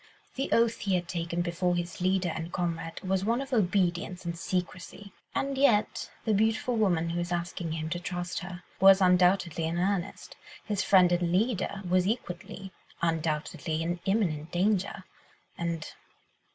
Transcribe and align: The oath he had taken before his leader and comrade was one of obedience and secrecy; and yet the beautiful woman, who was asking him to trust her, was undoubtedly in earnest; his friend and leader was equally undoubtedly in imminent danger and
The 0.33 0.51
oath 0.51 0.79
he 0.79 0.95
had 0.95 1.07
taken 1.07 1.43
before 1.43 1.75
his 1.75 2.01
leader 2.01 2.29
and 2.33 2.51
comrade 2.51 2.99
was 3.03 3.23
one 3.23 3.39
of 3.39 3.53
obedience 3.53 4.25
and 4.25 4.35
secrecy; 4.35 5.13
and 5.35 5.55
yet 5.59 6.09
the 6.25 6.33
beautiful 6.33 6.75
woman, 6.75 7.11
who 7.11 7.19
was 7.19 7.31
asking 7.31 7.73
him 7.73 7.87
to 7.91 7.99
trust 7.99 8.39
her, 8.39 8.63
was 8.79 8.99
undoubtedly 8.99 9.65
in 9.65 9.77
earnest; 9.77 10.35
his 10.65 10.81
friend 10.81 11.11
and 11.11 11.31
leader 11.31 11.83
was 11.87 12.07
equally 12.07 12.71
undoubtedly 13.03 13.83
in 13.83 13.99
imminent 14.05 14.51
danger 14.51 15.03
and 15.55 15.93